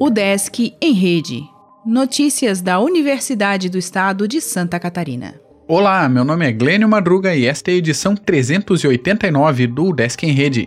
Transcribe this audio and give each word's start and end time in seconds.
O 0.00 0.08
Desk 0.08 0.74
em 0.80 0.92
Rede. 0.92 1.42
Notícias 1.84 2.60
da 2.60 2.80
Universidade 2.80 3.68
do 3.68 3.78
Estado 3.78 4.26
de 4.26 4.40
Santa 4.40 4.80
Catarina. 4.80 5.34
Olá, 5.68 6.08
meu 6.08 6.24
nome 6.24 6.46
é 6.46 6.52
Glênio 6.52 6.88
Madruga 6.88 7.34
e 7.34 7.46
esta 7.46 7.70
é 7.70 7.74
a 7.74 7.76
edição 7.76 8.16
389 8.16 9.66
do 9.66 9.92
Desk 9.92 10.22
em 10.24 10.32
Rede. 10.32 10.66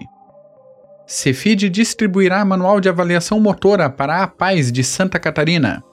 Cefid 1.05 1.69
distribuirá 1.69 2.45
manual 2.45 2.79
de 2.79 2.89
avaliação 2.89 3.39
motora 3.39 3.89
para 3.89 4.23
a 4.23 4.27
Paz 4.27 4.71
de 4.71 4.83
Santa 4.83 5.19
Catarina. 5.19 5.83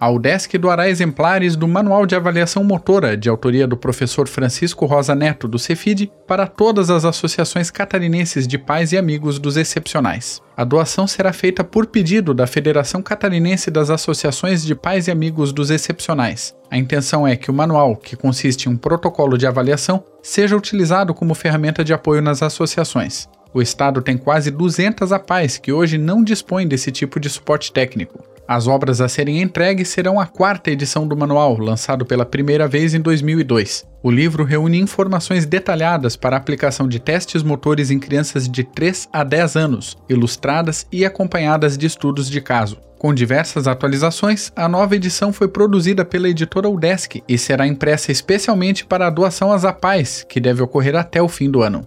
A 0.00 0.10
UDESC 0.10 0.56
doará 0.56 0.88
exemplares 0.88 1.54
do 1.54 1.68
Manual 1.68 2.06
de 2.06 2.16
Avaliação 2.16 2.64
Motora, 2.64 3.18
de 3.18 3.28
autoria 3.28 3.66
do 3.66 3.76
professor 3.76 4.26
Francisco 4.26 4.86
Rosa 4.86 5.14
Neto, 5.14 5.46
do 5.46 5.58
Cefid, 5.58 6.10
para 6.26 6.46
todas 6.46 6.88
as 6.88 7.04
associações 7.04 7.70
catarinenses 7.70 8.48
de 8.48 8.56
pais 8.56 8.92
e 8.92 8.96
amigos 8.96 9.38
dos 9.38 9.58
excepcionais. 9.58 10.40
A 10.56 10.64
doação 10.64 11.06
será 11.06 11.34
feita 11.34 11.62
por 11.62 11.84
pedido 11.84 12.32
da 12.32 12.46
Federação 12.46 13.02
Catarinense 13.02 13.70
das 13.70 13.90
Associações 13.90 14.64
de 14.64 14.74
Pais 14.74 15.06
e 15.06 15.10
Amigos 15.10 15.52
dos 15.52 15.68
Excepcionais. 15.68 16.56
A 16.70 16.78
intenção 16.78 17.28
é 17.28 17.36
que 17.36 17.50
o 17.50 17.54
manual, 17.54 17.94
que 17.94 18.16
consiste 18.16 18.70
em 18.70 18.72
um 18.72 18.78
protocolo 18.78 19.36
de 19.36 19.46
avaliação, 19.46 20.02
seja 20.22 20.56
utilizado 20.56 21.12
como 21.12 21.34
ferramenta 21.34 21.84
de 21.84 21.92
apoio 21.92 22.22
nas 22.22 22.42
associações. 22.42 23.28
O 23.52 23.60
Estado 23.60 24.00
tem 24.00 24.16
quase 24.16 24.50
200 24.50 25.12
APAES 25.12 25.58
que 25.58 25.72
hoje 25.72 25.98
não 25.98 26.24
dispõem 26.24 26.66
desse 26.66 26.90
tipo 26.90 27.20
de 27.20 27.28
suporte 27.28 27.70
técnico. 27.70 28.24
As 28.50 28.66
obras 28.66 29.00
a 29.00 29.08
serem 29.08 29.40
entregues 29.40 29.86
serão 29.90 30.18
a 30.18 30.26
quarta 30.26 30.72
edição 30.72 31.06
do 31.06 31.16
manual, 31.16 31.56
lançado 31.56 32.04
pela 32.04 32.26
primeira 32.26 32.66
vez 32.66 32.94
em 32.94 33.00
2002. 33.00 33.86
O 34.02 34.10
livro 34.10 34.42
reúne 34.42 34.80
informações 34.80 35.46
detalhadas 35.46 36.16
para 36.16 36.34
a 36.34 36.38
aplicação 36.40 36.88
de 36.88 36.98
testes 36.98 37.44
motores 37.44 37.92
em 37.92 38.00
crianças 38.00 38.48
de 38.48 38.64
3 38.64 39.08
a 39.12 39.22
10 39.22 39.54
anos, 39.54 39.96
ilustradas 40.08 40.84
e 40.90 41.04
acompanhadas 41.04 41.78
de 41.78 41.86
estudos 41.86 42.28
de 42.28 42.40
caso. 42.40 42.78
Com 42.98 43.14
diversas 43.14 43.68
atualizações, 43.68 44.50
a 44.56 44.68
nova 44.68 44.96
edição 44.96 45.32
foi 45.32 45.46
produzida 45.46 46.04
pela 46.04 46.28
editora 46.28 46.68
UDESC 46.68 47.22
e 47.28 47.38
será 47.38 47.68
impressa 47.68 48.10
especialmente 48.10 48.84
para 48.84 49.06
a 49.06 49.10
doação 49.10 49.52
às 49.52 49.64
APAES, 49.64 50.26
que 50.28 50.40
deve 50.40 50.60
ocorrer 50.60 50.96
até 50.96 51.22
o 51.22 51.28
fim 51.28 51.48
do 51.48 51.62
ano. 51.62 51.86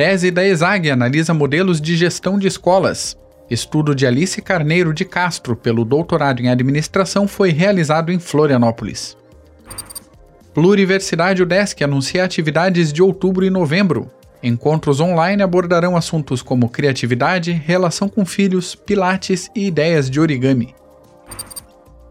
Tese 0.00 0.30
da 0.30 0.42
ESAG 0.42 0.90
analisa 0.90 1.34
modelos 1.34 1.78
de 1.78 1.94
gestão 1.94 2.38
de 2.38 2.46
escolas. 2.46 3.18
Estudo 3.50 3.94
de 3.94 4.06
Alice 4.06 4.40
Carneiro 4.40 4.94
de 4.94 5.04
Castro 5.04 5.54
pelo 5.54 5.84
doutorado 5.84 6.40
em 6.40 6.48
administração 6.48 7.28
foi 7.28 7.50
realizado 7.50 8.10
em 8.10 8.18
Florianópolis. 8.18 9.14
Pluriversidade 10.54 11.42
UDESC 11.42 11.84
anuncia 11.84 12.24
atividades 12.24 12.94
de 12.94 13.02
outubro 13.02 13.44
e 13.44 13.50
novembro. 13.50 14.10
Encontros 14.42 15.00
online 15.00 15.42
abordarão 15.42 15.94
assuntos 15.94 16.40
como 16.40 16.70
criatividade, 16.70 17.52
relação 17.52 18.08
com 18.08 18.24
filhos, 18.24 18.74
pilates 18.74 19.50
e 19.54 19.66
ideias 19.66 20.08
de 20.08 20.18
origami. 20.18 20.74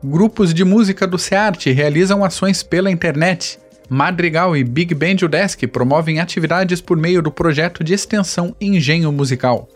Grupos 0.04 0.54
de 0.54 0.64
música 0.64 1.08
do 1.08 1.18
SEARTE 1.18 1.72
realizam 1.72 2.24
ações 2.24 2.62
pela 2.62 2.92
internet. 2.92 3.58
Madrigal 3.90 4.56
e 4.56 4.64
Big 4.64 4.94
Band 4.94 5.26
Udesc 5.26 5.66
promovem 5.66 6.20
atividades 6.20 6.80
por 6.80 6.96
meio 6.96 7.24
do 7.24 7.32
projeto 7.32 7.84
de 7.84 7.94
extensão 7.94 8.56
Engenho 8.62 9.12
Musical. 9.12 9.68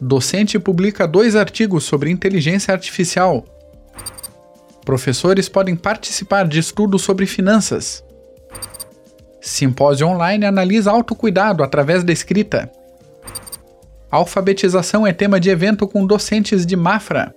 Docente 0.00 0.58
publica 0.58 1.06
dois 1.06 1.36
artigos 1.36 1.84
sobre 1.84 2.10
inteligência 2.10 2.74
artificial. 2.74 3.44
Professores 4.84 5.48
podem 5.48 5.76
participar 5.76 6.48
de 6.48 6.58
estudos 6.58 7.02
sobre 7.02 7.26
finanças. 7.26 8.02
Simpósio 9.40 10.08
online 10.08 10.46
analisa 10.46 10.90
autocuidado 10.90 11.62
através 11.62 12.02
da 12.02 12.12
escrita. 12.12 12.70
Alfabetização 14.10 15.06
é 15.06 15.12
tema 15.12 15.38
de 15.38 15.50
evento 15.50 15.86
com 15.86 16.04
docentes 16.04 16.66
de 16.66 16.74
Mafra. 16.74 17.34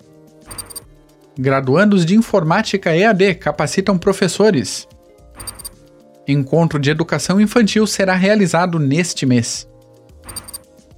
Graduandos 1.37 2.05
de 2.05 2.15
Informática 2.15 2.95
EAD 2.95 3.35
capacitam 3.35 3.97
professores. 3.97 4.87
Encontro 6.27 6.77
de 6.77 6.89
Educação 6.89 7.39
Infantil 7.39 7.87
será 7.87 8.15
realizado 8.15 8.77
neste 8.77 9.25
mês. 9.25 9.65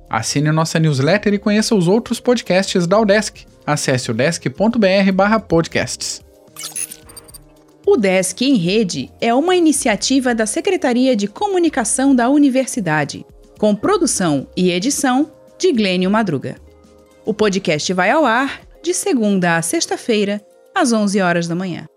Assine 0.10 0.52
nossa 0.52 0.80
newsletter 0.80 1.32
e 1.34 1.40
conheça 1.40 1.76
os 1.76 1.88
outros 1.88 2.20
podcasts 2.20 2.88
da 2.88 3.00
Udesc. 3.00 3.46
Acesse 3.66 4.12
udesc.br/podcasts. 4.12 6.22
O 7.86 7.98
Desk 7.98 8.42
em 8.44 8.56
Rede 8.56 9.12
é 9.20 9.34
uma 9.34 9.56
iniciativa 9.56 10.34
da 10.34 10.46
Secretaria 10.46 11.14
de 11.16 11.28
Comunicação 11.28 12.16
da 12.16 12.30
Universidade, 12.30 13.26
com 13.60 13.76
produção 13.76 14.48
e 14.56 14.72
edição 14.72 15.30
de 15.60 15.72
Glênio 15.72 16.10
Madruga. 16.10 16.56
O 17.26 17.34
podcast 17.34 17.92
vai 17.94 18.10
ao 18.10 18.26
ar 18.26 18.62
de 18.84 18.94
segunda 18.94 19.56
a 19.56 19.62
sexta-feira, 19.62 20.42
às 20.76 20.92
11 20.92 21.22
horas 21.22 21.48
da 21.48 21.56
manhã. 21.56 21.88